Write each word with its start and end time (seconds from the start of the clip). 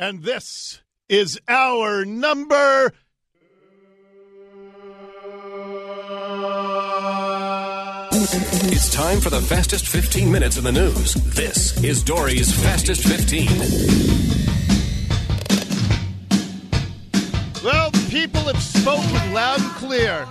And 0.00 0.22
this 0.22 0.80
is 1.10 1.38
our 1.46 2.06
number. 2.06 2.94
It's 8.72 8.90
time 8.94 9.20
for 9.20 9.28
the 9.28 9.42
fastest 9.42 9.86
15 9.88 10.32
minutes 10.32 10.56
in 10.56 10.64
the 10.64 10.72
news. 10.72 11.12
This 11.34 11.84
is 11.84 12.02
Dori's 12.02 12.50
Fastest 12.50 13.06
15. 13.06 13.46
Well, 17.62 17.90
people 18.08 18.40
have 18.44 18.62
spoken 18.62 19.34
loud 19.34 19.60
and 19.60 19.70
clear. 19.72 20.26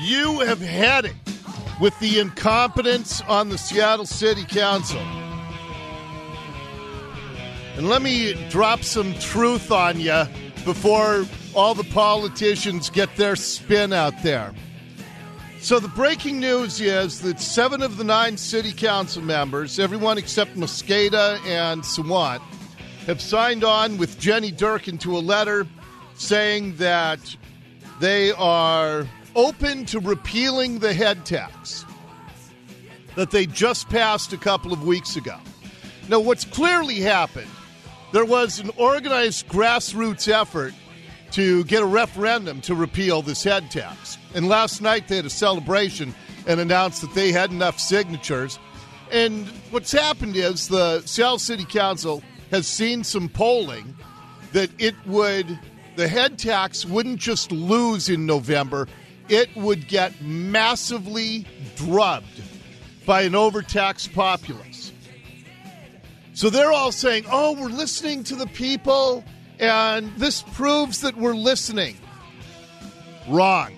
You 0.00 0.40
have 0.40 0.60
had 0.60 1.04
it 1.04 1.14
with 1.80 1.96
the 2.00 2.18
incompetence 2.18 3.20
on 3.28 3.50
the 3.50 3.58
Seattle 3.58 4.06
City 4.06 4.44
Council. 4.44 5.00
And 7.76 7.88
let 7.88 8.02
me 8.02 8.34
drop 8.50 8.82
some 8.82 9.14
truth 9.14 9.72
on 9.72 9.98
you 9.98 10.24
before 10.64 11.24
all 11.54 11.74
the 11.74 11.84
politicians 11.84 12.90
get 12.90 13.14
their 13.16 13.36
spin 13.36 13.92
out 13.92 14.14
there. 14.22 14.52
So, 15.60 15.78
the 15.78 15.88
breaking 15.88 16.40
news 16.40 16.80
is 16.80 17.20
that 17.20 17.40
seven 17.40 17.82
of 17.82 17.96
the 17.96 18.04
nine 18.04 18.36
city 18.36 18.72
council 18.72 19.22
members, 19.22 19.78
everyone 19.78 20.18
except 20.18 20.56
Mosqueda 20.56 21.38
and 21.46 21.82
Sawant, 21.82 22.40
have 23.06 23.20
signed 23.20 23.62
on 23.62 23.96
with 23.96 24.18
Jenny 24.18 24.50
Durkan 24.50 24.98
to 25.00 25.16
a 25.16 25.20
letter 25.20 25.66
saying 26.14 26.76
that 26.76 27.20
they 28.00 28.32
are 28.32 29.06
open 29.36 29.84
to 29.86 30.00
repealing 30.00 30.80
the 30.80 30.92
head 30.92 31.24
tax 31.24 31.84
that 33.14 33.30
they 33.30 33.46
just 33.46 33.88
passed 33.88 34.32
a 34.32 34.36
couple 34.36 34.72
of 34.72 34.84
weeks 34.84 35.16
ago. 35.16 35.36
Now, 36.08 36.20
what's 36.20 36.44
clearly 36.44 37.00
happened, 37.00 37.50
there 38.12 38.24
was 38.24 38.60
an 38.60 38.70
organized 38.76 39.48
grassroots 39.48 40.28
effort 40.28 40.74
to 41.32 41.64
get 41.64 41.82
a 41.82 41.86
referendum 41.86 42.60
to 42.60 42.74
repeal 42.74 43.22
this 43.22 43.42
head 43.42 43.70
tax. 43.70 44.18
And 44.34 44.48
last 44.48 44.82
night 44.82 45.08
they 45.08 45.16
had 45.16 45.24
a 45.24 45.30
celebration 45.30 46.14
and 46.46 46.60
announced 46.60 47.00
that 47.00 47.14
they 47.14 47.32
had 47.32 47.50
enough 47.50 47.80
signatures. 47.80 48.58
And 49.10 49.46
what's 49.70 49.92
happened 49.92 50.36
is 50.36 50.68
the 50.68 51.00
Seattle 51.06 51.38
City 51.38 51.64
Council 51.64 52.22
has 52.50 52.66
seen 52.66 53.02
some 53.02 53.28
polling 53.30 53.96
that 54.52 54.70
it 54.78 54.94
would, 55.06 55.58
the 55.96 56.06
head 56.06 56.38
tax 56.38 56.84
wouldn't 56.84 57.18
just 57.18 57.50
lose 57.50 58.10
in 58.10 58.26
November, 58.26 58.88
it 59.30 59.54
would 59.56 59.88
get 59.88 60.20
massively 60.20 61.46
drubbed 61.76 62.42
by 63.06 63.22
an 63.22 63.34
overtaxed 63.34 64.12
populace. 64.12 64.81
So 66.34 66.48
they're 66.48 66.72
all 66.72 66.92
saying, 66.92 67.24
oh, 67.30 67.52
we're 67.52 67.68
listening 67.68 68.24
to 68.24 68.34
the 68.34 68.46
people, 68.46 69.22
and 69.58 70.10
this 70.16 70.42
proves 70.42 71.02
that 71.02 71.16
we're 71.16 71.34
listening. 71.34 71.96
Wrong. 73.28 73.74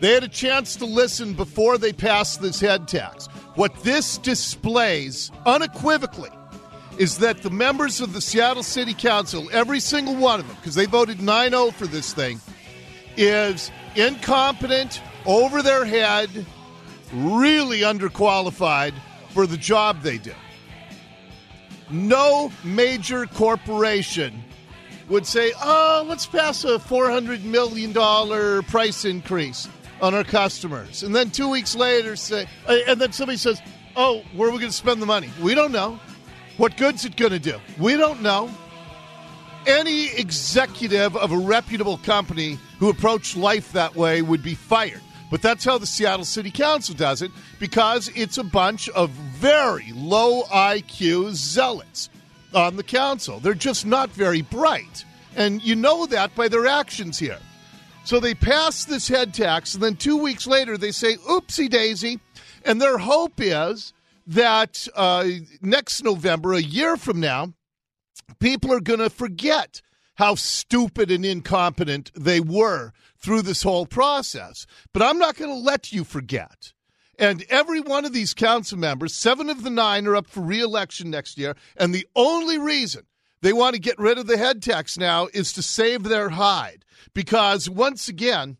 They 0.00 0.12
had 0.12 0.24
a 0.24 0.28
chance 0.28 0.74
to 0.76 0.84
listen 0.84 1.34
before 1.34 1.78
they 1.78 1.92
passed 1.92 2.42
this 2.42 2.58
head 2.58 2.88
tax. 2.88 3.28
What 3.54 3.84
this 3.84 4.18
displays 4.18 5.30
unequivocally 5.46 6.30
is 6.98 7.18
that 7.18 7.42
the 7.42 7.50
members 7.50 8.00
of 8.00 8.12
the 8.12 8.20
Seattle 8.20 8.64
City 8.64 8.94
Council, 8.94 9.48
every 9.52 9.78
single 9.78 10.16
one 10.16 10.40
of 10.40 10.48
them, 10.48 10.56
because 10.56 10.74
they 10.74 10.86
voted 10.86 11.20
9 11.20 11.50
0 11.50 11.70
for 11.70 11.86
this 11.86 12.12
thing, 12.12 12.40
is 13.16 13.70
incompetent, 13.94 15.00
over 15.24 15.62
their 15.62 15.84
head, 15.84 16.28
really 17.12 17.80
underqualified 17.80 18.92
for 19.30 19.46
the 19.46 19.56
job 19.56 20.02
they 20.02 20.18
do. 20.18 20.32
No 21.92 22.50
major 22.64 23.26
corporation 23.26 24.42
would 25.08 25.26
say, 25.26 25.52
oh, 25.62 26.04
let's 26.08 26.26
pass 26.26 26.64
a 26.64 26.78
$400 26.78 27.44
million 27.44 28.62
price 28.64 29.04
increase 29.04 29.68
on 30.00 30.14
our 30.14 30.24
customers. 30.24 31.02
And 31.02 31.14
then 31.14 31.30
two 31.30 31.48
weeks 31.48 31.76
later, 31.76 32.16
say, 32.16 32.46
uh, 32.66 32.78
and 32.88 33.00
then 33.00 33.12
somebody 33.12 33.36
says, 33.36 33.60
oh, 33.94 34.22
where 34.34 34.48
are 34.48 34.52
we 34.52 34.58
going 34.58 34.70
to 34.70 34.76
spend 34.76 35.02
the 35.02 35.06
money? 35.06 35.30
We 35.40 35.54
don't 35.54 35.70
know. 35.70 36.00
What 36.56 36.76
good's 36.76 37.04
it 37.04 37.16
going 37.16 37.32
to 37.32 37.38
do? 37.38 37.58
We 37.78 37.96
don't 37.96 38.22
know. 38.22 38.50
Any 39.66 40.08
executive 40.16 41.16
of 41.16 41.30
a 41.30 41.36
reputable 41.36 41.98
company 41.98 42.58
who 42.78 42.88
approached 42.88 43.36
life 43.36 43.72
that 43.72 43.94
way 43.94 44.22
would 44.22 44.42
be 44.42 44.54
fired. 44.54 45.00
But 45.30 45.40
that's 45.40 45.64
how 45.64 45.78
the 45.78 45.86
Seattle 45.86 46.24
City 46.24 46.50
Council 46.50 46.94
does 46.94 47.22
it 47.22 47.30
because 47.58 48.10
it's 48.14 48.38
a 48.38 48.44
bunch 48.44 48.88
of 48.90 49.10
very 49.42 49.90
low 49.92 50.44
IQ 50.44 51.32
zealots 51.32 52.08
on 52.54 52.76
the 52.76 52.84
council. 52.84 53.40
They're 53.40 53.54
just 53.54 53.84
not 53.84 54.08
very 54.10 54.40
bright. 54.40 55.04
And 55.34 55.60
you 55.60 55.74
know 55.74 56.06
that 56.06 56.36
by 56.36 56.46
their 56.46 56.68
actions 56.68 57.18
here. 57.18 57.40
So 58.04 58.20
they 58.20 58.34
pass 58.34 58.84
this 58.84 59.08
head 59.08 59.34
tax, 59.34 59.74
and 59.74 59.82
then 59.82 59.96
two 59.96 60.16
weeks 60.16 60.46
later 60.46 60.78
they 60.78 60.92
say, 60.92 61.16
oopsie 61.16 61.68
daisy. 61.68 62.20
And 62.64 62.80
their 62.80 62.98
hope 62.98 63.32
is 63.38 63.92
that 64.28 64.86
uh, 64.94 65.26
next 65.60 66.04
November, 66.04 66.52
a 66.52 66.62
year 66.62 66.96
from 66.96 67.18
now, 67.18 67.52
people 68.38 68.72
are 68.72 68.80
going 68.80 69.00
to 69.00 69.10
forget 69.10 69.82
how 70.14 70.36
stupid 70.36 71.10
and 71.10 71.26
incompetent 71.26 72.12
they 72.14 72.38
were 72.38 72.92
through 73.18 73.42
this 73.42 73.64
whole 73.64 73.86
process. 73.86 74.68
But 74.92 75.02
I'm 75.02 75.18
not 75.18 75.34
going 75.34 75.50
to 75.50 75.56
let 75.56 75.92
you 75.92 76.04
forget. 76.04 76.72
And 77.18 77.44
every 77.48 77.80
one 77.80 78.04
of 78.04 78.12
these 78.12 78.34
council 78.34 78.78
members, 78.78 79.14
seven 79.14 79.50
of 79.50 79.62
the 79.62 79.70
nine, 79.70 80.06
are 80.06 80.16
up 80.16 80.26
for 80.26 80.40
reelection 80.40 81.10
next 81.10 81.36
year. 81.38 81.54
And 81.76 81.94
the 81.94 82.06
only 82.16 82.58
reason 82.58 83.04
they 83.42 83.52
want 83.52 83.74
to 83.74 83.80
get 83.80 83.98
rid 83.98 84.18
of 84.18 84.26
the 84.26 84.38
head 84.38 84.62
tax 84.62 84.96
now 84.96 85.28
is 85.34 85.52
to 85.54 85.62
save 85.62 86.04
their 86.04 86.30
hide. 86.30 86.84
Because 87.14 87.68
once 87.68 88.08
again, 88.08 88.56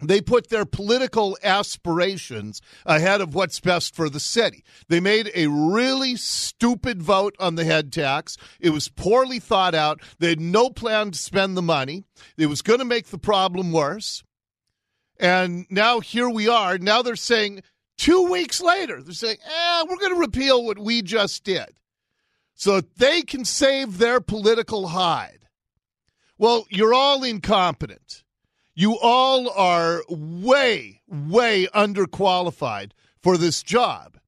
they 0.00 0.20
put 0.20 0.48
their 0.48 0.64
political 0.64 1.36
aspirations 1.42 2.62
ahead 2.86 3.20
of 3.20 3.34
what's 3.34 3.58
best 3.58 3.96
for 3.96 4.08
the 4.08 4.20
city. 4.20 4.64
They 4.88 5.00
made 5.00 5.30
a 5.34 5.48
really 5.48 6.14
stupid 6.14 7.02
vote 7.02 7.34
on 7.40 7.56
the 7.56 7.64
head 7.64 7.92
tax. 7.92 8.36
It 8.60 8.70
was 8.70 8.88
poorly 8.88 9.40
thought 9.40 9.74
out. 9.74 10.00
They 10.20 10.28
had 10.28 10.40
no 10.40 10.70
plan 10.70 11.10
to 11.10 11.18
spend 11.18 11.56
the 11.56 11.62
money. 11.62 12.04
It 12.36 12.46
was 12.46 12.62
going 12.62 12.78
to 12.78 12.84
make 12.84 13.08
the 13.08 13.18
problem 13.18 13.72
worse. 13.72 14.22
And 15.18 15.66
now 15.70 16.00
here 16.00 16.28
we 16.28 16.48
are. 16.48 16.78
Now 16.78 17.02
they're 17.02 17.16
saying 17.16 17.62
two 17.96 18.30
weeks 18.30 18.60
later, 18.60 19.02
they're 19.02 19.12
saying, 19.12 19.38
eh, 19.44 19.84
we're 19.88 19.96
going 19.96 20.14
to 20.14 20.20
repeal 20.20 20.64
what 20.64 20.78
we 20.78 21.02
just 21.02 21.44
did 21.44 21.78
so 22.54 22.76
that 22.76 22.96
they 22.96 23.22
can 23.22 23.44
save 23.44 23.98
their 23.98 24.20
political 24.20 24.88
hide. 24.88 25.46
Well, 26.38 26.66
you're 26.70 26.94
all 26.94 27.24
incompetent. 27.24 28.22
You 28.74 28.96
all 28.98 29.50
are 29.50 30.02
way, 30.08 31.02
way 31.08 31.66
underqualified 31.74 32.92
for 33.20 33.36
this 33.36 33.62
job. 33.62 34.18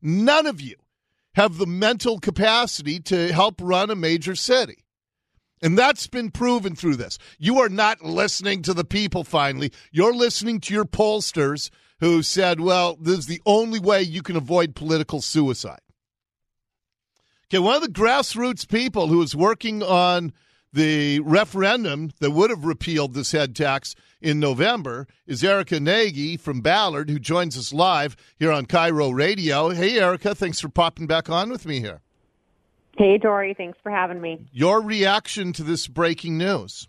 None 0.00 0.46
of 0.46 0.60
you 0.60 0.76
have 1.34 1.58
the 1.58 1.66
mental 1.66 2.18
capacity 2.18 3.00
to 3.00 3.32
help 3.32 3.56
run 3.60 3.90
a 3.90 3.94
major 3.94 4.34
city. 4.34 4.84
And 5.62 5.76
that's 5.76 6.06
been 6.06 6.30
proven 6.30 6.74
through 6.74 6.96
this. 6.96 7.18
You 7.38 7.58
are 7.58 7.68
not 7.68 8.02
listening 8.02 8.62
to 8.62 8.74
the 8.74 8.84
people 8.84 9.24
finally. 9.24 9.72
You're 9.90 10.14
listening 10.14 10.60
to 10.60 10.74
your 10.74 10.84
pollsters 10.84 11.70
who 12.00 12.22
said, 12.22 12.60
well, 12.60 12.96
this 13.00 13.18
is 13.18 13.26
the 13.26 13.42
only 13.44 13.80
way 13.80 14.02
you 14.02 14.22
can 14.22 14.36
avoid 14.36 14.74
political 14.74 15.20
suicide. 15.20 15.80
Okay, 17.50 17.58
one 17.58 17.76
of 17.76 17.82
the 17.82 17.88
grassroots 17.88 18.68
people 18.68 19.08
who 19.08 19.22
is 19.22 19.34
working 19.34 19.82
on 19.82 20.32
the 20.72 21.18
referendum 21.20 22.10
that 22.20 22.30
would 22.30 22.50
have 22.50 22.64
repealed 22.64 23.14
this 23.14 23.32
head 23.32 23.56
tax 23.56 23.94
in 24.20 24.38
November 24.38 25.06
is 25.26 25.42
Erica 25.42 25.80
Nagy 25.80 26.36
from 26.36 26.60
Ballard, 26.60 27.08
who 27.08 27.18
joins 27.18 27.56
us 27.56 27.72
live 27.72 28.16
here 28.36 28.52
on 28.52 28.66
KIRO 28.66 29.14
Radio. 29.14 29.70
Hey, 29.70 29.98
Erica, 29.98 30.34
thanks 30.34 30.60
for 30.60 30.68
popping 30.68 31.06
back 31.06 31.30
on 31.30 31.50
with 31.50 31.64
me 31.64 31.80
here. 31.80 32.02
Hey, 32.98 33.16
Dori, 33.16 33.54
thanks 33.54 33.78
for 33.80 33.92
having 33.92 34.20
me. 34.20 34.44
Your 34.50 34.82
reaction 34.82 35.52
to 35.52 35.62
this 35.62 35.86
breaking 35.86 36.36
news? 36.36 36.88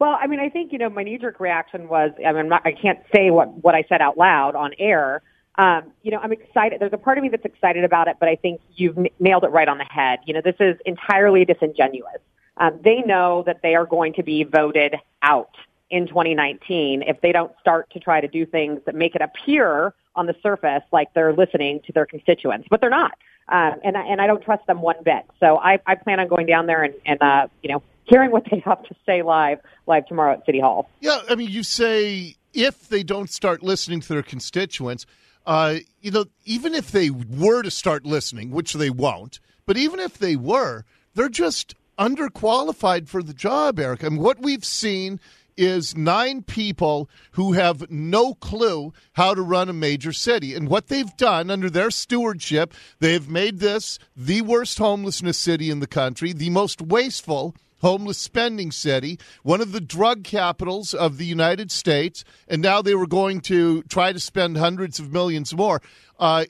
Well, 0.00 0.18
I 0.20 0.26
mean, 0.26 0.40
I 0.40 0.48
think 0.48 0.72
you 0.72 0.78
know 0.78 0.90
my 0.90 1.04
knee-jerk 1.04 1.38
reaction 1.38 1.88
was 1.88 2.10
I 2.26 2.32
mean, 2.32 2.48
not, 2.48 2.62
I 2.64 2.72
can't 2.72 2.98
say 3.14 3.30
what 3.30 3.46
what 3.62 3.76
I 3.76 3.84
said 3.88 4.00
out 4.00 4.18
loud 4.18 4.56
on 4.56 4.72
air. 4.76 5.22
Um, 5.54 5.92
you 6.02 6.10
know, 6.10 6.18
I'm 6.18 6.32
excited. 6.32 6.80
There's 6.80 6.92
a 6.92 6.98
part 6.98 7.16
of 7.16 7.22
me 7.22 7.28
that's 7.28 7.44
excited 7.44 7.84
about 7.84 8.08
it, 8.08 8.16
but 8.18 8.28
I 8.28 8.34
think 8.34 8.60
you've 8.74 8.98
n- 8.98 9.06
nailed 9.20 9.44
it 9.44 9.52
right 9.52 9.68
on 9.68 9.78
the 9.78 9.84
head. 9.84 10.18
You 10.24 10.34
know, 10.34 10.40
this 10.44 10.56
is 10.58 10.76
entirely 10.84 11.44
disingenuous. 11.44 12.18
Um, 12.56 12.80
they 12.82 13.02
know 13.02 13.44
that 13.46 13.60
they 13.62 13.76
are 13.76 13.86
going 13.86 14.14
to 14.14 14.24
be 14.24 14.42
voted 14.42 14.96
out 15.22 15.54
in 15.90 16.08
2019 16.08 17.02
if 17.02 17.20
they 17.20 17.30
don't 17.30 17.52
start 17.60 17.88
to 17.90 18.00
try 18.00 18.20
to 18.20 18.26
do 18.26 18.44
things 18.46 18.80
that 18.86 18.96
make 18.96 19.14
it 19.14 19.22
appear 19.22 19.94
on 20.16 20.26
the 20.26 20.34
surface 20.42 20.82
like 20.92 21.14
they're 21.14 21.32
listening 21.32 21.80
to 21.86 21.92
their 21.92 22.06
constituents, 22.06 22.66
but 22.68 22.80
they're 22.80 22.90
not. 22.90 23.12
Um, 23.48 23.74
and 23.82 23.96
I, 23.96 24.02
and 24.02 24.20
I 24.20 24.26
don't 24.26 24.42
trust 24.42 24.66
them 24.66 24.82
one 24.82 24.96
bit. 25.04 25.24
So 25.40 25.58
I, 25.58 25.78
I 25.86 25.94
plan 25.94 26.20
on 26.20 26.28
going 26.28 26.46
down 26.46 26.66
there 26.66 26.82
and, 26.82 26.94
and 27.06 27.22
uh, 27.22 27.48
you 27.62 27.70
know 27.72 27.82
hearing 28.04 28.30
what 28.30 28.44
they 28.50 28.58
have 28.64 28.82
to 28.84 28.94
say 29.06 29.22
live 29.22 29.58
live 29.86 30.06
tomorrow 30.06 30.34
at 30.34 30.44
City 30.46 30.60
Hall. 30.60 30.88
Yeah, 31.00 31.20
I 31.28 31.34
mean, 31.34 31.50
you 31.50 31.62
say 31.62 32.36
if 32.52 32.88
they 32.88 33.02
don't 33.02 33.30
start 33.30 33.62
listening 33.62 34.00
to 34.00 34.08
their 34.08 34.22
constituents. 34.22 35.06
uh, 35.46 35.76
you 36.02 36.10
know, 36.10 36.26
even 36.44 36.74
if 36.74 36.92
they 36.92 37.08
were 37.10 37.62
to 37.62 37.70
start 37.70 38.04
listening, 38.04 38.50
which 38.50 38.74
they 38.74 38.90
won't, 38.90 39.40
but 39.64 39.78
even 39.78 39.98
if 39.98 40.18
they 40.18 40.36
were, 40.36 40.84
they're 41.14 41.30
just 41.30 41.74
underqualified 41.98 43.08
for 43.08 43.22
the 43.22 43.32
job, 43.32 43.78
Eric. 43.78 44.02
And 44.02 44.18
what 44.18 44.40
we've 44.40 44.64
seen 44.64 45.18
is 45.58 45.96
nine 45.96 46.42
people 46.42 47.10
who 47.32 47.52
have 47.52 47.90
no 47.90 48.34
clue 48.34 48.92
how 49.14 49.34
to 49.34 49.42
run 49.42 49.68
a 49.68 49.72
major 49.72 50.12
city. 50.12 50.54
And 50.54 50.68
what 50.68 50.86
they've 50.86 51.16
done 51.16 51.50
under 51.50 51.68
their 51.68 51.90
stewardship, 51.90 52.72
they've 53.00 53.28
made 53.28 53.58
this 53.58 53.98
the 54.16 54.42
worst 54.42 54.78
homelessness 54.78 55.36
city 55.36 55.70
in 55.70 55.80
the 55.80 55.86
country, 55.86 56.32
the 56.32 56.50
most 56.50 56.80
wasteful 56.80 57.54
homeless 57.80 58.18
spending 58.18 58.72
city, 58.72 59.18
one 59.42 59.60
of 59.60 59.72
the 59.72 59.80
drug 59.80 60.24
capitals 60.24 60.94
of 60.94 61.18
the 61.18 61.26
United 61.26 61.70
States, 61.70 62.24
and 62.48 62.60
now 62.62 62.82
they 62.82 62.94
were 62.94 63.06
going 63.06 63.40
to 63.40 63.82
try 63.84 64.12
to 64.12 64.20
spend 64.20 64.56
hundreds 64.56 64.98
of 64.98 65.12
millions 65.12 65.54
more. 65.54 65.80
Uh, 66.18 66.44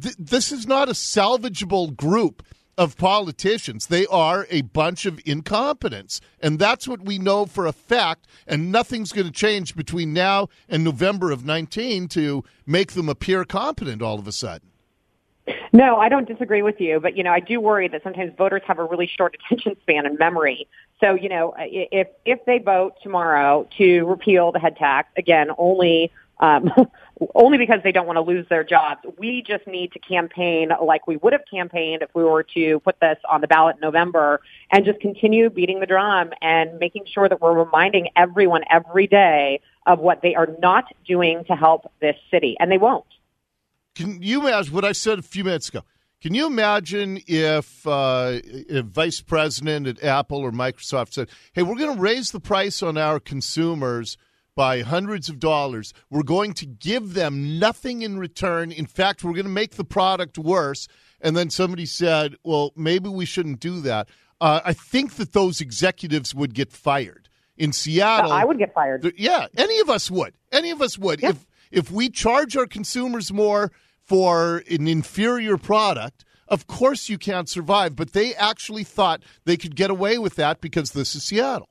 th- 0.00 0.16
this 0.18 0.50
is 0.52 0.66
not 0.66 0.88
a 0.88 0.92
salvageable 0.92 1.96
group 1.96 2.42
of 2.78 2.96
politicians. 2.96 3.86
They 3.86 4.06
are 4.06 4.46
a 4.50 4.62
bunch 4.62 5.06
of 5.06 5.20
incompetents. 5.24 6.20
And 6.40 6.58
that's 6.58 6.88
what 6.88 7.02
we 7.02 7.18
know 7.18 7.46
for 7.46 7.66
a 7.66 7.72
fact. 7.72 8.26
And 8.46 8.72
nothing's 8.72 9.12
going 9.12 9.26
to 9.26 9.32
change 9.32 9.76
between 9.76 10.12
now 10.12 10.48
and 10.68 10.82
November 10.82 11.30
of 11.30 11.44
19 11.44 12.08
to 12.08 12.44
make 12.66 12.92
them 12.92 13.08
appear 13.08 13.44
competent 13.44 14.02
all 14.02 14.18
of 14.18 14.26
a 14.26 14.32
sudden. 14.32 14.68
No, 15.72 15.96
I 15.96 16.08
don't 16.08 16.28
disagree 16.28 16.62
with 16.62 16.80
you, 16.80 17.00
but 17.00 17.16
you 17.16 17.24
know, 17.24 17.32
I 17.32 17.40
do 17.40 17.60
worry 17.60 17.88
that 17.88 18.02
sometimes 18.02 18.32
voters 18.36 18.62
have 18.66 18.78
a 18.78 18.84
really 18.84 19.06
short 19.06 19.36
attention 19.46 19.76
span 19.80 20.06
and 20.06 20.18
memory. 20.18 20.68
So, 21.00 21.14
you 21.14 21.28
know, 21.28 21.54
if 21.58 22.08
if 22.24 22.44
they 22.44 22.58
vote 22.58 22.94
tomorrow 23.02 23.66
to 23.78 24.04
repeal 24.04 24.52
the 24.52 24.60
head 24.60 24.76
tax, 24.76 25.08
again, 25.16 25.48
only 25.58 26.12
um, 26.38 26.70
only 27.34 27.58
because 27.58 27.80
they 27.84 27.92
don't 27.92 28.06
want 28.06 28.16
to 28.16 28.22
lose 28.22 28.46
their 28.48 28.64
jobs. 28.64 29.00
We 29.18 29.42
just 29.46 29.66
need 29.66 29.92
to 29.92 29.98
campaign 29.98 30.70
like 30.84 31.06
we 31.06 31.16
would 31.16 31.32
have 31.32 31.42
campaigned 31.50 32.02
if 32.02 32.10
we 32.14 32.24
were 32.24 32.42
to 32.54 32.80
put 32.80 33.00
this 33.00 33.18
on 33.30 33.40
the 33.40 33.48
ballot 33.48 33.76
in 33.76 33.80
November 33.80 34.40
and 34.70 34.84
just 34.84 35.00
continue 35.00 35.50
beating 35.50 35.80
the 35.80 35.86
drum 35.86 36.30
and 36.40 36.78
making 36.78 37.04
sure 37.06 37.28
that 37.28 37.40
we're 37.40 37.52
reminding 37.52 38.08
everyone 38.16 38.62
every 38.70 39.06
day 39.06 39.60
of 39.86 39.98
what 39.98 40.22
they 40.22 40.34
are 40.34 40.48
not 40.60 40.84
doing 41.06 41.44
to 41.44 41.54
help 41.54 41.90
this 42.00 42.16
city. 42.30 42.56
And 42.58 42.70
they 42.70 42.78
won't. 42.78 43.06
Can 43.94 44.22
you 44.22 44.40
imagine 44.40 44.74
what 44.74 44.84
I 44.84 44.92
said 44.92 45.18
a 45.18 45.22
few 45.22 45.44
minutes 45.44 45.68
ago? 45.68 45.82
Can 46.22 46.34
you 46.34 46.46
imagine 46.46 47.20
if, 47.26 47.84
uh, 47.84 48.38
vice 48.84 49.20
president 49.20 49.88
at 49.88 50.04
Apple 50.04 50.38
or 50.38 50.52
Microsoft 50.52 51.12
said, 51.12 51.28
"Hey, 51.52 51.62
we're 51.62 51.74
going 51.74 51.96
to 51.96 52.00
raise 52.00 52.30
the 52.30 52.38
price 52.38 52.80
on 52.80 52.96
our 52.96 53.18
consumers 53.18 54.16
by 54.54 54.82
hundreds 54.82 55.28
of 55.28 55.38
dollars. 55.38 55.92
We're 56.10 56.22
going 56.22 56.52
to 56.54 56.66
give 56.66 57.14
them 57.14 57.58
nothing 57.58 58.02
in 58.02 58.18
return. 58.18 58.72
In 58.72 58.86
fact, 58.86 59.24
we're 59.24 59.32
going 59.32 59.44
to 59.44 59.50
make 59.50 59.76
the 59.76 59.84
product 59.84 60.38
worse." 60.38 60.88
And 61.20 61.36
then 61.36 61.50
somebody 61.50 61.86
said, 61.86 62.36
"Well, 62.44 62.72
maybe 62.76 63.08
we 63.08 63.24
shouldn't 63.24 63.60
do 63.60 63.80
that." 63.80 64.08
Uh, 64.40 64.60
I 64.64 64.72
think 64.72 65.14
that 65.14 65.32
those 65.34 65.60
executives 65.60 66.34
would 66.34 66.52
get 66.52 66.72
fired 66.72 67.28
in 67.56 67.72
Seattle. 67.72 68.32
I 68.32 68.44
would 68.44 68.58
get 68.58 68.74
fired. 68.74 69.12
Yeah, 69.16 69.46
any 69.56 69.78
of 69.78 69.88
us 69.88 70.10
would. 70.10 70.34
Any 70.50 70.70
of 70.70 70.82
us 70.82 70.98
would. 70.98 71.22
If 71.22 71.46
if 71.70 71.90
we 71.90 72.10
charge 72.10 72.56
our 72.56 72.66
consumers 72.66 73.32
more 73.32 73.72
for 74.04 74.62
an 74.68 74.88
inferior 74.88 75.56
product, 75.56 76.24
of 76.48 76.66
course 76.66 77.08
you 77.08 77.18
can't 77.18 77.48
survive. 77.48 77.94
But 77.96 78.12
they 78.12 78.34
actually 78.34 78.84
thought 78.84 79.22
they 79.44 79.56
could 79.56 79.76
get 79.76 79.90
away 79.90 80.18
with 80.18 80.34
that 80.36 80.60
because 80.60 80.90
this 80.90 81.14
is 81.14 81.22
Seattle. 81.22 81.68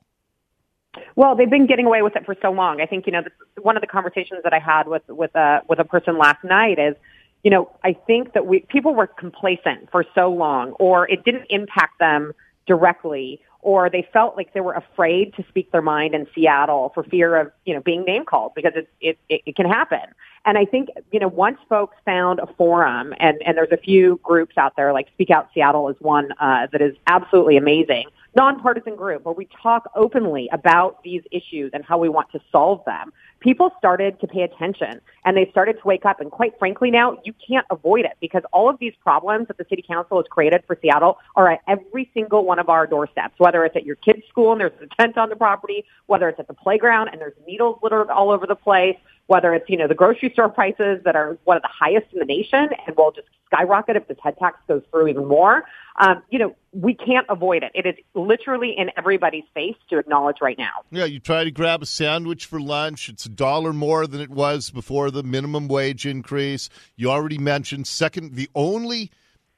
Well, 1.16 1.34
they've 1.34 1.50
been 1.50 1.66
getting 1.66 1.86
away 1.86 2.02
with 2.02 2.16
it 2.16 2.26
for 2.26 2.36
so 2.42 2.50
long. 2.50 2.80
I 2.80 2.86
think 2.86 3.06
you 3.06 3.12
know 3.12 3.22
one 3.60 3.76
of 3.76 3.80
the 3.80 3.86
conversations 3.86 4.40
that 4.44 4.52
I 4.52 4.58
had 4.58 4.88
with 4.88 5.06
with 5.08 5.34
a 5.34 5.62
with 5.68 5.78
a 5.78 5.84
person 5.84 6.18
last 6.18 6.44
night 6.44 6.78
is, 6.78 6.94
you 7.42 7.50
know, 7.50 7.70
I 7.82 7.94
think 8.06 8.34
that 8.34 8.46
we 8.46 8.60
people 8.60 8.94
were 8.94 9.06
complacent 9.06 9.90
for 9.90 10.04
so 10.14 10.30
long, 10.30 10.72
or 10.72 11.08
it 11.08 11.24
didn't 11.24 11.46
impact 11.48 11.98
them 11.98 12.32
directly, 12.66 13.40
or 13.62 13.88
they 13.88 14.06
felt 14.12 14.36
like 14.36 14.52
they 14.52 14.60
were 14.60 14.74
afraid 14.74 15.34
to 15.34 15.44
speak 15.48 15.70
their 15.72 15.82
mind 15.82 16.14
in 16.14 16.26
Seattle 16.34 16.90
for 16.94 17.02
fear 17.04 17.36
of, 17.36 17.52
you 17.64 17.74
know, 17.74 17.80
being 17.80 18.04
name 18.04 18.24
called 18.24 18.52
because 18.54 18.72
it, 18.74 18.88
it, 19.00 19.18
it, 19.28 19.42
it 19.46 19.56
can 19.56 19.66
happen. 19.66 20.00
And 20.44 20.58
I 20.58 20.64
think, 20.64 20.88
you 21.12 21.20
know, 21.20 21.28
once 21.28 21.58
folks 21.68 21.96
found 22.04 22.40
a 22.40 22.46
forum 22.58 23.14
and, 23.18 23.40
and 23.46 23.56
there's 23.56 23.70
a 23.70 23.76
few 23.76 24.20
groups 24.22 24.58
out 24.58 24.74
there 24.76 24.92
like 24.92 25.08
Speak 25.14 25.30
Out 25.30 25.48
Seattle 25.54 25.88
is 25.88 25.96
one, 26.00 26.32
uh, 26.40 26.66
that 26.72 26.82
is 26.82 26.96
absolutely 27.06 27.56
amazing 27.56 28.06
nonpartisan 28.34 28.96
group 28.96 29.24
where 29.24 29.34
we 29.34 29.48
talk 29.62 29.90
openly 29.94 30.48
about 30.52 31.02
these 31.02 31.22
issues 31.30 31.70
and 31.74 31.84
how 31.84 31.98
we 31.98 32.08
want 32.08 32.30
to 32.32 32.40
solve 32.50 32.82
them, 32.86 33.12
people 33.40 33.70
started 33.78 34.18
to 34.20 34.26
pay 34.26 34.42
attention 34.42 35.00
and 35.24 35.36
they 35.36 35.48
started 35.50 35.74
to 35.74 35.86
wake 35.86 36.04
up. 36.04 36.20
And 36.20 36.30
quite 36.30 36.58
frankly, 36.58 36.90
now 36.90 37.18
you 37.24 37.34
can't 37.46 37.66
avoid 37.70 38.04
it 38.04 38.12
because 38.20 38.42
all 38.52 38.70
of 38.70 38.78
these 38.78 38.94
problems 39.02 39.48
that 39.48 39.58
the 39.58 39.66
city 39.68 39.84
council 39.86 40.18
has 40.18 40.26
created 40.30 40.62
for 40.66 40.78
Seattle 40.80 41.18
are 41.36 41.50
at 41.50 41.60
every 41.68 42.10
single 42.14 42.44
one 42.44 42.58
of 42.58 42.68
our 42.68 42.86
doorsteps, 42.86 43.34
whether 43.38 43.64
it's 43.64 43.76
at 43.76 43.84
your 43.84 43.96
kid's 43.96 44.22
school 44.28 44.52
and 44.52 44.60
there's 44.60 44.72
a 44.80 45.02
tent 45.02 45.18
on 45.18 45.28
the 45.28 45.36
property, 45.36 45.84
whether 46.06 46.28
it's 46.28 46.40
at 46.40 46.48
the 46.48 46.54
playground 46.54 47.08
and 47.08 47.20
there's 47.20 47.34
needles 47.46 47.78
littered 47.82 48.08
all 48.10 48.30
over 48.30 48.46
the 48.46 48.56
place, 48.56 48.96
whether 49.32 49.54
it's, 49.54 49.64
you 49.70 49.78
know, 49.78 49.88
the 49.88 49.94
grocery 49.94 50.30
store 50.30 50.50
prices 50.50 51.00
that 51.06 51.16
are 51.16 51.38
one 51.44 51.56
of 51.56 51.62
the 51.62 51.70
highest 51.72 52.04
in 52.12 52.18
the 52.18 52.26
nation 52.26 52.68
and 52.86 52.94
will 52.98 53.12
just 53.12 53.28
skyrocket 53.46 53.96
if 53.96 54.06
this 54.06 54.18
head 54.22 54.36
tax 54.38 54.58
goes 54.68 54.82
through 54.90 55.08
even 55.08 55.26
more. 55.26 55.64
Um, 55.96 56.22
you 56.28 56.38
know, 56.38 56.54
we 56.72 56.92
can't 56.92 57.24
avoid 57.30 57.62
it. 57.62 57.72
It 57.74 57.86
is 57.86 57.94
literally 58.12 58.74
in 58.76 58.90
everybody's 58.94 59.46
face 59.54 59.76
to 59.88 59.96
acknowledge 59.96 60.36
right 60.42 60.58
now. 60.58 60.82
Yeah, 60.90 61.06
you 61.06 61.18
try 61.18 61.44
to 61.44 61.50
grab 61.50 61.80
a 61.80 61.86
sandwich 61.86 62.44
for 62.44 62.60
lunch. 62.60 63.08
It's 63.08 63.24
a 63.24 63.30
dollar 63.30 63.72
more 63.72 64.06
than 64.06 64.20
it 64.20 64.28
was 64.28 64.68
before 64.68 65.10
the 65.10 65.22
minimum 65.22 65.66
wage 65.66 66.04
increase. 66.04 66.68
You 66.94 67.10
already 67.10 67.38
mentioned 67.38 67.86
second, 67.86 68.34
the 68.34 68.50
only 68.54 69.10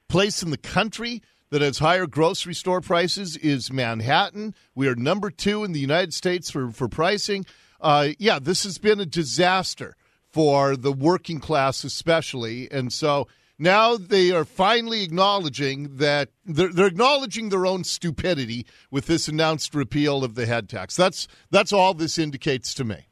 place 0.09 0.41
in 0.41 0.53
the 0.53 0.56
country 0.56 1.20
that 1.50 1.62
has 1.62 1.81
higher 1.81 2.06
grocery 2.06 2.55
store 2.55 2.81
prices 2.81 3.37
is 3.38 3.73
Manhattan. 3.73 4.55
We 4.77 4.87
are 4.87 4.94
number 4.94 5.31
two 5.31 5.65
in 5.65 5.73
the 5.73 5.81
United 5.81 6.15
States 6.15 6.49
for, 6.49 6.70
for 6.70 6.87
pricing. 6.87 7.44
Uh, 7.85 8.09
yeah, 8.19 8.39
this 8.39 8.65
has 8.65 8.79
been 8.79 8.99
a 8.99 9.05
disaster 9.05 9.95
for 10.33 10.75
the 10.75 10.91
working 10.91 11.39
class, 11.39 11.85
especially. 11.85 12.69
And 12.73 12.91
so 12.91 13.29
now 13.59 13.99
they 13.99 14.33
are 14.33 14.47
finally 14.47 15.05
acknowledging 15.05 15.99
that 15.99 16.31
they're, 16.47 16.73
they're, 16.73 16.87
acknowledging 16.87 17.51
their 17.51 17.67
own 17.67 17.85
stupidity 17.85 18.67
with 18.91 19.07
this 19.07 19.29
announced 19.29 19.75
repeal 19.75 20.25
of 20.25 20.35
the 20.35 20.47
head 20.47 20.71
tax. 20.71 20.97
That's 20.97 21.29
that's 21.51 21.75
all 21.75 21.93
this 21.93 22.19
indicates 22.19 22.73
to 22.75 22.85
me. 22.85 23.07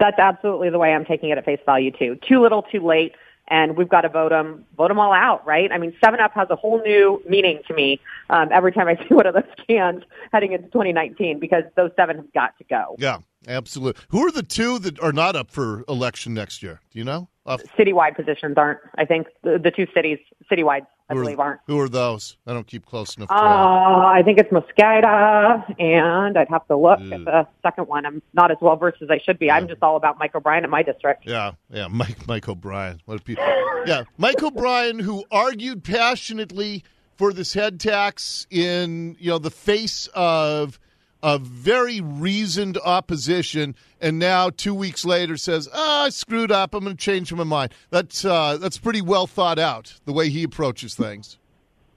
That's 0.00 0.18
absolutely 0.18 0.70
the 0.70 0.78
way 0.78 0.92
I'm 0.92 1.04
taking 1.04 1.30
it 1.30 1.38
at 1.38 1.44
face 1.44 1.60
value 1.64 1.92
too. 1.92 2.18
Too 2.28 2.42
little, 2.42 2.62
too 2.62 2.84
late, 2.84 3.12
and 3.48 3.76
we've 3.76 3.88
got 3.88 4.02
to 4.02 4.08
vote 4.08 4.30
them 4.30 4.66
vote 4.76 4.88
them 4.88 4.98
all 4.98 5.12
out, 5.12 5.46
right? 5.46 5.70
I 5.72 5.78
mean, 5.78 5.94
Seven 6.04 6.20
Up 6.20 6.32
has 6.34 6.48
a 6.50 6.56
whole 6.56 6.82
new 6.82 7.22
meaning 7.28 7.60
to 7.68 7.74
me 7.74 8.00
um, 8.28 8.48
every 8.52 8.72
time 8.72 8.88
I 8.88 8.96
see 9.08 9.14
one 9.14 9.26
of 9.26 9.34
those 9.34 9.44
cans 9.66 10.02
heading 10.32 10.52
into 10.52 10.66
2019 10.66 11.38
because 11.38 11.64
those 11.76 11.92
seven 11.96 12.16
have 12.16 12.32
got 12.32 12.58
to 12.58 12.64
go. 12.64 12.96
Yeah, 12.98 13.18
absolutely. 13.46 14.02
Who 14.08 14.26
are 14.26 14.30
the 14.30 14.42
two 14.42 14.78
that 14.80 15.00
are 15.00 15.12
not 15.12 15.36
up 15.36 15.50
for 15.50 15.84
election 15.88 16.34
next 16.34 16.62
year? 16.62 16.80
Do 16.90 16.98
you 16.98 17.04
know? 17.04 17.28
Uh, 17.46 17.58
citywide 17.78 18.16
positions 18.16 18.54
aren't. 18.56 18.80
I 18.98 19.04
think 19.04 19.28
the, 19.42 19.58
the 19.62 19.70
two 19.70 19.86
cities 19.94 20.18
citywide, 20.50 20.86
I 21.08 21.14
who 21.14 21.20
believe, 21.20 21.38
are, 21.38 21.46
aren't. 21.46 21.60
Who 21.68 21.78
are 21.78 21.88
those? 21.88 22.36
I 22.44 22.52
don't 22.52 22.66
keep 22.66 22.84
close 22.84 23.16
enough. 23.16 23.30
Uh, 23.30 23.34
I 23.34 24.22
think 24.24 24.38
it's 24.40 24.50
Mosqueda, 24.50 25.80
and 25.80 26.36
I'd 26.36 26.48
have 26.48 26.66
to 26.66 26.76
look 26.76 27.00
at 27.00 27.24
the 27.24 27.46
second 27.62 27.86
one. 27.86 28.04
I'm 28.04 28.20
not 28.34 28.50
as 28.50 28.56
well 28.60 28.74
versed 28.74 29.00
as 29.00 29.10
I 29.10 29.18
should 29.18 29.38
be. 29.38 29.46
Yeah. 29.46 29.56
I'm 29.56 29.68
just 29.68 29.80
all 29.82 29.96
about 29.96 30.18
Mike 30.18 30.34
O'Brien 30.34 30.64
in 30.64 30.70
my 30.70 30.82
district. 30.82 31.24
Yeah, 31.24 31.52
yeah, 31.70 31.86
Mike 31.88 32.26
Mike 32.26 32.48
O'Brien. 32.48 33.00
What 33.04 33.20
a 33.20 33.22
people? 33.22 33.44
yeah, 33.86 34.02
Mike 34.18 34.42
O'Brien, 34.42 34.98
who 34.98 35.24
argued 35.30 35.84
passionately 35.84 36.82
for 37.14 37.32
this 37.32 37.54
head 37.54 37.78
tax 37.78 38.48
in 38.50 39.16
you 39.20 39.30
know 39.30 39.38
the 39.38 39.52
face 39.52 40.08
of 40.14 40.80
a 41.26 41.38
very 41.38 42.00
reasoned 42.00 42.78
opposition, 42.84 43.74
and 44.00 44.16
now 44.16 44.48
two 44.48 44.72
weeks 44.72 45.04
later 45.04 45.36
says, 45.36 45.68
oh, 45.74 46.04
"I 46.04 46.10
screwed 46.10 46.52
up. 46.52 46.72
I'm 46.72 46.84
going 46.84 46.96
to 46.96 47.02
change 47.02 47.32
my 47.32 47.42
mind." 47.42 47.72
That's 47.90 48.24
uh, 48.24 48.58
that's 48.58 48.78
pretty 48.78 49.02
well 49.02 49.26
thought 49.26 49.58
out 49.58 49.98
the 50.04 50.12
way 50.12 50.28
he 50.28 50.44
approaches 50.44 50.94
things. 50.94 51.36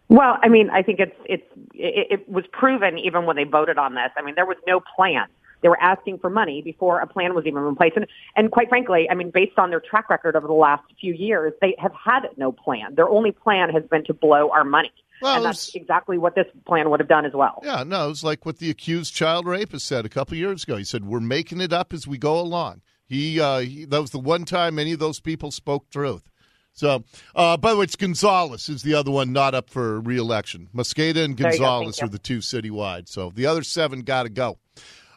Well, 0.07 0.39
I 0.41 0.49
mean, 0.49 0.71
I 0.71 0.81
think 0.81 0.99
it's 0.99 1.15
it's 1.25 1.43
it, 1.75 2.07
it 2.09 2.29
was 2.29 2.43
proven 2.51 2.97
even 2.97 3.27
when 3.27 3.35
they 3.35 3.43
voted 3.43 3.77
on 3.77 3.93
this. 3.93 4.09
I 4.17 4.23
mean, 4.23 4.33
there 4.33 4.47
was 4.47 4.57
no 4.65 4.81
plan. 4.95 5.27
They 5.61 5.69
were 5.69 5.79
asking 5.79 6.17
for 6.17 6.31
money 6.31 6.63
before 6.63 6.99
a 6.99 7.05
plan 7.05 7.35
was 7.35 7.45
even 7.45 7.63
in 7.67 7.75
place. 7.75 7.93
And, 7.95 8.07
and 8.35 8.49
quite 8.49 8.69
frankly, 8.69 9.07
I 9.11 9.13
mean, 9.13 9.29
based 9.29 9.59
on 9.59 9.69
their 9.69 9.81
track 9.81 10.09
record 10.09 10.37
over 10.37 10.47
the 10.47 10.53
last 10.53 10.83
few 10.99 11.13
years, 11.13 11.53
they 11.61 11.75
have 11.77 11.91
had 11.93 12.21
no 12.37 12.51
plan. 12.51 12.95
Their 12.95 13.09
only 13.09 13.31
plan 13.31 13.69
has 13.69 13.83
been 13.83 14.05
to 14.05 14.13
blow 14.13 14.49
our 14.49 14.63
money. 14.63 14.93
Well, 15.21 15.37
and 15.37 15.45
that's 15.45 15.75
exactly 15.75 16.17
what 16.17 16.35
this 16.35 16.47
plan 16.65 16.89
would 16.89 16.99
have 16.99 17.09
done 17.09 17.25
as 17.25 17.33
well. 17.33 17.61
Yeah, 17.63 17.83
no, 17.83 18.05
it 18.05 18.09
was 18.09 18.23
like 18.23 18.45
what 18.45 18.59
the 18.59 18.69
accused 18.69 19.13
child 19.13 19.45
rapist 19.45 19.85
said 19.85 20.05
a 20.05 20.09
couple 20.09 20.37
years 20.37 20.63
ago. 20.63 20.77
He 20.77 20.83
said, 20.83 21.05
"We're 21.05 21.19
making 21.19 21.61
it 21.61 21.73
up 21.73 21.93
as 21.93 22.07
we 22.07 22.17
go 22.17 22.39
along." 22.39 22.81
He, 23.05 23.39
uh, 23.39 23.59
he 23.59 23.85
that 23.85 24.01
was 24.01 24.11
the 24.11 24.19
one 24.19 24.45
time 24.45 24.79
any 24.79 24.93
of 24.93 24.99
those 24.99 25.19
people 25.19 25.51
spoke 25.51 25.89
truth. 25.89 26.29
So, 26.73 27.03
uh, 27.35 27.57
by 27.57 27.71
the 27.71 27.77
way, 27.77 27.83
it's 27.83 27.95
Gonzalez 27.95 28.69
is 28.69 28.83
the 28.83 28.93
other 28.93 29.11
one 29.11 29.33
not 29.33 29.53
up 29.53 29.69
for 29.69 29.99
reelection. 29.99 30.69
Mosqueda 30.73 31.25
and 31.25 31.35
Gonzalez 31.35 32.01
are 32.01 32.07
the 32.07 32.19
two 32.19 32.37
citywide. 32.37 33.09
So 33.09 33.31
the 33.35 33.47
other 33.47 33.63
seven 33.63 34.01
got 34.01 34.23
to 34.23 34.29
go. 34.29 34.59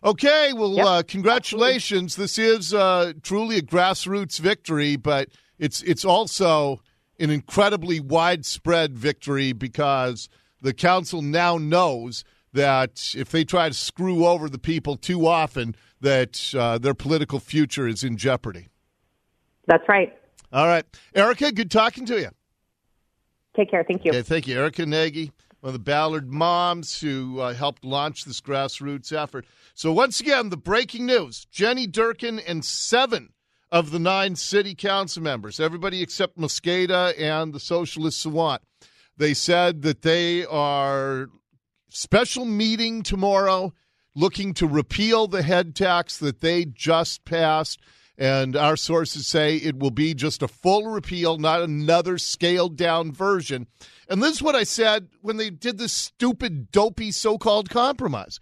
Okay, 0.02 0.52
well, 0.52 0.74
yep. 0.74 0.86
uh, 0.86 1.02
congratulations. 1.06 2.16
This 2.16 2.36
is 2.36 2.74
uh, 2.74 3.12
truly 3.22 3.58
a 3.58 3.62
grassroots 3.62 4.40
victory, 4.40 4.96
but 4.96 5.28
it's 5.60 5.82
it's 5.82 6.04
also 6.04 6.80
an 7.18 7.30
incredibly 7.30 8.00
widespread 8.00 8.96
victory 8.96 9.52
because 9.52 10.28
the 10.60 10.72
council 10.72 11.22
now 11.22 11.58
knows 11.58 12.24
that 12.52 13.14
if 13.16 13.30
they 13.30 13.44
try 13.44 13.68
to 13.68 13.74
screw 13.74 14.26
over 14.26 14.48
the 14.48 14.58
people 14.58 14.96
too 14.96 15.26
often, 15.26 15.74
that 16.00 16.54
uh, 16.56 16.78
their 16.78 16.94
political 16.94 17.38
future 17.38 17.86
is 17.86 18.04
in 18.04 18.16
jeopardy. 18.16 18.68
That's 19.66 19.88
right. 19.88 20.16
All 20.52 20.66
right, 20.66 20.84
Erica, 21.14 21.52
good 21.52 21.70
talking 21.70 22.04
to 22.06 22.20
you. 22.20 22.28
Take 23.56 23.70
care. 23.70 23.84
Thank 23.84 24.04
you. 24.04 24.10
Okay, 24.10 24.22
thank 24.22 24.46
you, 24.46 24.58
Erica 24.58 24.84
Nagy, 24.84 25.32
one 25.60 25.68
of 25.68 25.72
the 25.72 25.78
Ballard 25.78 26.30
moms 26.30 27.00
who 27.00 27.40
uh, 27.40 27.54
helped 27.54 27.84
launch 27.84 28.24
this 28.24 28.40
grassroots 28.40 29.12
effort. 29.12 29.46
So 29.74 29.92
once 29.92 30.20
again, 30.20 30.50
the 30.50 30.56
breaking 30.56 31.06
news: 31.06 31.46
Jenny 31.50 31.86
Durkan 31.86 32.42
and 32.46 32.64
seven 32.64 33.30
of 33.72 33.90
the 33.90 33.98
nine 33.98 34.36
city 34.36 34.74
council 34.74 35.22
members, 35.22 35.58
everybody 35.58 36.02
except 36.02 36.36
Mosqueda 36.36 37.18
and 37.18 37.54
the 37.54 37.58
socialist 37.58 38.24
Sawant, 38.24 38.58
they 39.16 39.32
said 39.32 39.80
that 39.80 40.02
they 40.02 40.44
are 40.44 41.28
special 41.88 42.44
meeting 42.44 43.02
tomorrow 43.02 43.72
looking 44.14 44.52
to 44.54 44.66
repeal 44.66 45.26
the 45.26 45.42
head 45.42 45.74
tax 45.74 46.18
that 46.18 46.42
they 46.42 46.66
just 46.66 47.24
passed. 47.24 47.80
And 48.18 48.56
our 48.56 48.76
sources 48.76 49.26
say 49.26 49.56
it 49.56 49.78
will 49.78 49.90
be 49.90 50.12
just 50.12 50.42
a 50.42 50.48
full 50.48 50.88
repeal, 50.88 51.38
not 51.38 51.62
another 51.62 52.18
scaled 52.18 52.76
down 52.76 53.10
version. 53.10 53.66
And 54.06 54.22
this 54.22 54.34
is 54.34 54.42
what 54.42 54.54
I 54.54 54.64
said 54.64 55.08
when 55.22 55.38
they 55.38 55.48
did 55.48 55.78
this 55.78 55.94
stupid, 55.94 56.70
dopey 56.70 57.10
so 57.10 57.38
called 57.38 57.70
compromise. 57.70 58.38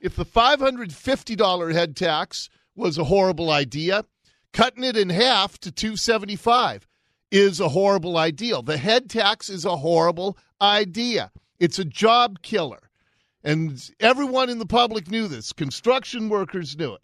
If 0.00 0.14
the 0.14 0.24
$550 0.24 1.72
head 1.72 1.96
tax 1.96 2.48
was 2.76 2.96
a 2.96 3.04
horrible 3.04 3.50
idea, 3.50 4.04
cutting 4.52 4.84
it 4.84 4.96
in 4.96 5.10
half 5.10 5.58
to 5.58 5.72
275 5.72 6.86
is 7.30 7.60
a 7.60 7.68
horrible 7.68 8.16
idea. 8.16 8.62
The 8.62 8.78
head 8.78 9.10
tax 9.10 9.48
is 9.48 9.64
a 9.64 9.76
horrible 9.76 10.38
idea. 10.60 11.30
It's 11.58 11.78
a 11.78 11.84
job 11.84 12.42
killer. 12.42 12.90
And 13.44 13.90
everyone 14.00 14.50
in 14.50 14.58
the 14.58 14.66
public 14.66 15.10
knew 15.10 15.28
this. 15.28 15.52
Construction 15.52 16.28
workers 16.28 16.76
knew 16.76 16.94
it. 16.94 17.02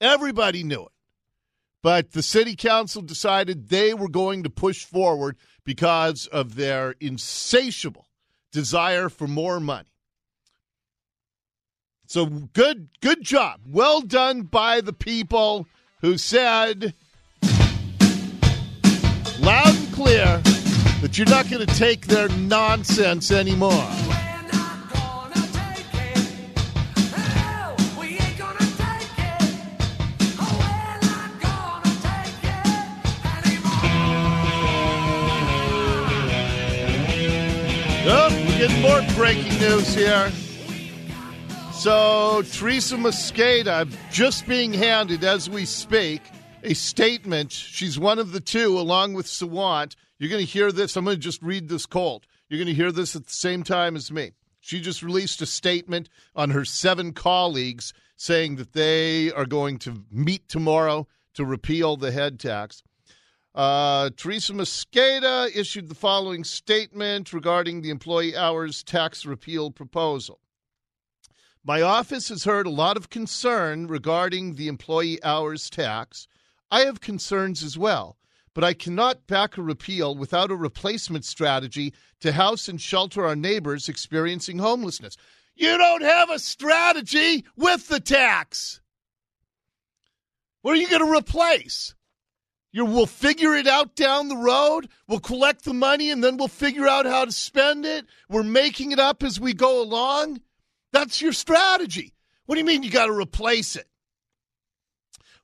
Everybody 0.00 0.62
knew 0.62 0.82
it. 0.82 0.92
But 1.82 2.12
the 2.12 2.22
city 2.22 2.56
council 2.56 3.02
decided 3.02 3.68
they 3.68 3.94
were 3.94 4.08
going 4.08 4.42
to 4.42 4.50
push 4.50 4.84
forward 4.84 5.36
because 5.64 6.26
of 6.26 6.54
their 6.54 6.94
insatiable 7.00 8.08
desire 8.52 9.08
for 9.08 9.26
more 9.26 9.60
money. 9.60 9.90
So 12.06 12.26
good 12.26 12.88
good 13.00 13.22
job. 13.22 13.60
Well 13.68 14.00
done 14.00 14.42
by 14.42 14.80
the 14.80 14.92
people 14.92 15.66
who 16.06 16.16
said 16.16 16.94
loud 19.40 19.74
and 19.74 19.92
clear 19.92 20.40
that 21.00 21.18
you're 21.18 21.26
not 21.26 21.50
going 21.50 21.66
to 21.66 21.74
take 21.74 22.06
their 22.06 22.28
nonsense 22.28 23.32
anymore. 23.32 23.72
Oh, 38.08 38.44
we're 38.46 38.58
getting 38.58 38.80
more 38.80 39.02
breaking 39.16 39.58
news 39.58 39.92
here. 39.92 40.30
So, 41.76 42.42
Teresa 42.52 42.96
Mosqueda 42.96 43.86
just 44.10 44.46
being 44.48 44.72
handed, 44.72 45.22
as 45.22 45.48
we 45.50 45.66
speak, 45.66 46.22
a 46.64 46.72
statement. 46.72 47.52
She's 47.52 47.98
one 47.98 48.18
of 48.18 48.32
the 48.32 48.40
two, 48.40 48.78
along 48.78 49.12
with 49.12 49.26
Sawant. 49.26 49.94
You're 50.18 50.30
going 50.30 50.44
to 50.44 50.50
hear 50.50 50.72
this. 50.72 50.96
I'm 50.96 51.04
going 51.04 51.18
to 51.18 51.22
just 51.22 51.42
read 51.42 51.68
this 51.68 51.84
cold. 51.84 52.26
You're 52.48 52.58
going 52.58 52.66
to 52.66 52.74
hear 52.74 52.90
this 52.90 53.14
at 53.14 53.26
the 53.26 53.32
same 53.32 53.62
time 53.62 53.94
as 53.94 54.10
me. 54.10 54.32
She 54.58 54.80
just 54.80 55.02
released 55.02 55.42
a 55.42 55.46
statement 55.46 56.08
on 56.34 56.50
her 56.50 56.64
seven 56.64 57.12
colleagues 57.12 57.92
saying 58.16 58.56
that 58.56 58.72
they 58.72 59.30
are 59.32 59.46
going 59.46 59.78
to 59.80 60.02
meet 60.10 60.48
tomorrow 60.48 61.06
to 61.34 61.44
repeal 61.44 61.98
the 61.98 62.10
head 62.10 62.40
tax. 62.40 62.82
Uh, 63.54 64.10
Teresa 64.16 64.54
Mosqueda 64.54 65.54
issued 65.54 65.88
the 65.88 65.94
following 65.94 66.42
statement 66.42 67.34
regarding 67.34 67.82
the 67.82 67.90
employee 67.90 68.34
hours 68.34 68.82
tax 68.82 69.26
repeal 69.26 69.70
proposal. 69.70 70.40
My 71.66 71.82
office 71.82 72.28
has 72.28 72.44
heard 72.44 72.68
a 72.68 72.70
lot 72.70 72.96
of 72.96 73.10
concern 73.10 73.88
regarding 73.88 74.54
the 74.54 74.68
employee 74.68 75.20
hours 75.24 75.68
tax. 75.68 76.28
I 76.70 76.82
have 76.82 77.00
concerns 77.00 77.64
as 77.64 77.76
well, 77.76 78.18
but 78.54 78.62
I 78.62 78.72
cannot 78.72 79.26
back 79.26 79.58
a 79.58 79.62
repeal 79.62 80.14
without 80.14 80.52
a 80.52 80.56
replacement 80.56 81.24
strategy 81.24 81.92
to 82.20 82.30
house 82.30 82.68
and 82.68 82.80
shelter 82.80 83.26
our 83.26 83.34
neighbors 83.34 83.88
experiencing 83.88 84.58
homelessness. 84.58 85.16
You 85.56 85.76
don't 85.76 86.02
have 86.02 86.30
a 86.30 86.38
strategy 86.38 87.44
with 87.56 87.88
the 87.88 87.98
tax. 87.98 88.80
What 90.62 90.76
are 90.76 90.80
you 90.80 90.88
going 90.88 91.04
to 91.04 91.18
replace? 91.18 91.96
You 92.70 92.84
we'll 92.84 93.06
figure 93.06 93.56
it 93.56 93.66
out 93.66 93.96
down 93.96 94.28
the 94.28 94.36
road. 94.36 94.88
We'll 95.08 95.18
collect 95.18 95.64
the 95.64 95.74
money 95.74 96.12
and 96.12 96.22
then 96.22 96.36
we'll 96.36 96.46
figure 96.46 96.86
out 96.86 97.06
how 97.06 97.24
to 97.24 97.32
spend 97.32 97.84
it. 97.84 98.06
We're 98.28 98.44
making 98.44 98.92
it 98.92 99.00
up 99.00 99.24
as 99.24 99.40
we 99.40 99.52
go 99.52 99.82
along. 99.82 100.42
That's 100.96 101.20
your 101.20 101.34
strategy. 101.34 102.14
What 102.46 102.54
do 102.54 102.60
you 102.60 102.64
mean 102.64 102.82
you 102.82 102.90
got 102.90 103.04
to 103.04 103.12
replace 103.12 103.76
it? 103.76 103.86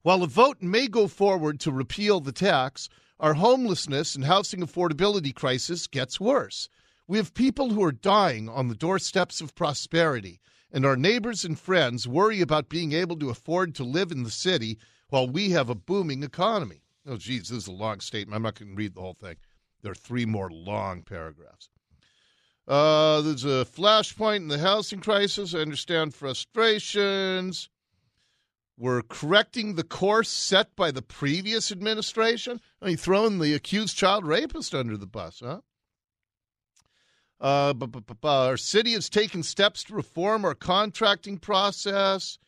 While 0.01 0.23
a 0.23 0.27
vote 0.27 0.63
may 0.63 0.89
go 0.89 1.07
forward 1.07 1.61
to 1.61 1.71
repeal 1.71 2.21
the 2.21 2.33
tax, 2.33 2.89
our 3.21 3.35
homelessness 3.35 4.15
and 4.15 4.25
housing 4.25 4.61
affordability 4.61 5.35
crisis 5.35 5.87
gets 5.87 6.19
worse. 6.19 6.71
We 7.07 7.19
have 7.19 7.35
people 7.35 7.69
who 7.69 7.85
are 7.85 7.93
dying 7.93 8.49
on 8.49 8.69
the 8.69 8.75
doorsteps 8.75 9.43
of 9.43 9.55
prosperity, 9.55 10.41
and 10.73 10.87
our 10.87 10.97
neighbors 10.97 11.45
and 11.45 11.59
friends 11.59 12.09
worry 12.09 12.41
about 12.41 12.71
being 12.71 12.93
able 12.93 13.19
to 13.19 13.29
afford 13.29 13.75
to 13.75 13.85
live 13.85 14.11
in 14.11 14.23
the 14.23 14.31
city 14.31 14.79
while 15.11 15.29
we 15.29 15.51
have 15.51 15.69
a 15.69 15.75
booming 15.75 16.23
economy. 16.23 16.81
Oh, 17.07 17.19
geez, 17.19 17.51
this 17.51 17.59
is 17.59 17.67
a 17.67 17.73
long 17.73 18.01
statement. 18.01 18.37
I'm 18.37 18.43
not 18.43 18.59
going 18.59 18.71
to 18.71 18.75
read 18.75 18.95
the 18.95 19.03
whole 19.03 19.13
thing. 19.21 19.37
There 19.83 19.93
are 19.93 19.95
three 19.95 20.25
more 20.25 20.51
long 20.51 21.03
paragraphs. 21.03 21.69
Uh, 22.67 23.21
there's 23.23 23.45
a 23.45 23.67
flashpoint 23.67 24.37
in 24.37 24.49
the 24.49 24.59
housing 24.59 25.01
crisis. 25.01 25.55
I 25.55 25.59
understand 25.59 26.15
frustrations. 26.15 27.69
We're 28.79 29.03
correcting 29.03 29.75
the 29.75 29.85
course 29.85 30.29
set 30.29 30.75
by 30.77 30.91
the 30.91 31.03
previous 31.03 31.71
administration. 31.71 32.61
I 32.81 32.87
mean, 32.87 32.97
throwing 32.97 33.39
the 33.39 33.55
accused 33.55 33.97
child 33.97 34.27
rapist 34.27 34.75
under 34.75 34.97
the 34.97 35.07
bus, 35.07 35.43
huh? 35.45 35.61
Uh, 37.41 37.75
our 38.23 38.57
city 38.57 38.93
has 38.93 39.09
taken 39.09 39.43
steps 39.43 39.83
to 39.85 39.95
reform 39.95 40.45
our 40.45 40.55
contracting 40.55 41.39
process. 41.39 42.39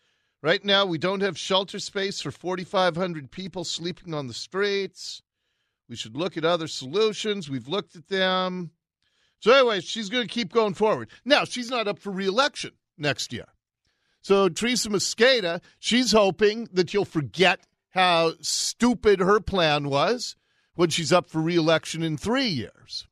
Right 0.40 0.64
now, 0.64 0.87
we 0.87 0.99
don't 0.99 1.23
have 1.23 1.37
shelter 1.37 1.80
space 1.80 2.21
for 2.21 2.30
4,500 2.30 3.30
people 3.30 3.64
sleeping 3.64 4.14
on 4.14 4.28
the 4.28 4.35
streets. 4.35 5.23
We 5.88 5.97
should 5.97 6.16
look 6.16 6.37
at 6.37 6.44
other 6.44 6.68
solutions. 6.68 7.50
We've 7.50 7.66
looked 7.66 7.97
at 7.97 8.09
them. 8.09 8.71
So, 9.44 9.52
anyway, 9.52 9.80
she's 9.80 10.08
going 10.08 10.26
to 10.26 10.32
keep 10.32 10.54
going 10.54 10.72
forward. 10.72 11.10
Now, 11.22 11.44
she's 11.44 11.68
not 11.68 11.86
up 11.86 11.98
for 11.98 12.10
reelection 12.10 12.70
next 12.96 13.30
year. 13.30 13.44
So, 14.22 14.48
Teresa 14.48 14.88
Mosqueda, 14.88 15.60
she's 15.78 16.12
hoping 16.12 16.66
that 16.72 16.94
you'll 16.94 17.04
forget 17.04 17.60
how 17.90 18.32
stupid 18.40 19.20
her 19.20 19.40
plan 19.40 19.90
was 19.90 20.34
when 20.76 20.88
she's 20.88 21.12
up 21.12 21.28
for 21.28 21.42
reelection 21.42 22.02
in 22.02 22.16
three 22.16 22.46
years. 22.46 23.06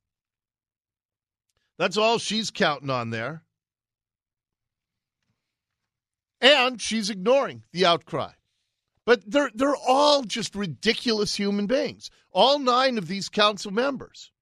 That's 1.77 1.99
all 1.99 2.17
she's 2.17 2.51
counting 2.51 2.89
on 2.89 3.11
there. 3.11 3.43
And 6.41 6.81
she's 6.81 7.11
ignoring 7.11 7.65
the 7.73 7.85
outcry. 7.85 8.31
But 9.05 9.31
they're, 9.31 9.51
they're 9.55 9.77
all 9.77 10.23
just 10.23 10.55
ridiculous 10.55 11.37
human 11.37 11.67
beings, 11.67 12.11
all 12.31 12.59
nine 12.59 12.97
of 12.97 13.07
these 13.07 13.29
council 13.29 13.71
members. 13.71 14.33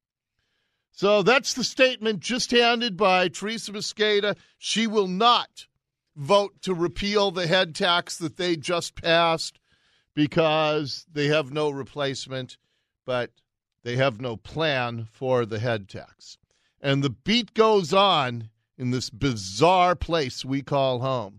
So 1.00 1.22
that's 1.22 1.54
the 1.54 1.64
statement 1.64 2.20
just 2.20 2.50
handed 2.50 2.98
by 2.98 3.28
Teresa 3.28 3.72
Mosqueda. 3.72 4.36
She 4.58 4.86
will 4.86 5.08
not 5.08 5.66
vote 6.14 6.60
to 6.60 6.74
repeal 6.74 7.30
the 7.30 7.46
head 7.46 7.74
tax 7.74 8.18
that 8.18 8.36
they 8.36 8.54
just 8.54 9.00
passed 9.00 9.58
because 10.14 11.06
they 11.10 11.28
have 11.28 11.54
no 11.54 11.70
replacement, 11.70 12.58
but 13.06 13.30
they 13.82 13.96
have 13.96 14.20
no 14.20 14.36
plan 14.36 15.08
for 15.10 15.46
the 15.46 15.58
head 15.58 15.88
tax. 15.88 16.36
And 16.82 17.02
the 17.02 17.08
beat 17.08 17.54
goes 17.54 17.94
on 17.94 18.50
in 18.76 18.90
this 18.90 19.08
bizarre 19.08 19.96
place 19.96 20.44
we 20.44 20.60
call 20.60 20.98
home. 20.98 21.38